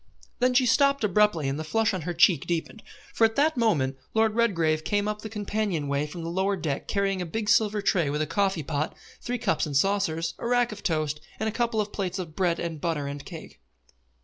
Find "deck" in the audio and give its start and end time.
6.55-6.87